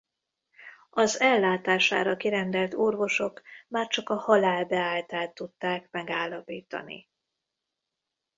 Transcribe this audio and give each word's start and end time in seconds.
Az 0.89 1.19
ellátására 1.19 2.17
kirendelt 2.17 2.73
orvosok 2.73 3.41
már 3.67 3.87
csak 3.87 4.09
a 4.09 4.15
halál 4.15 4.65
beálltát 4.65 5.33
tudták 5.33 5.91
megállapítani. 5.91 7.07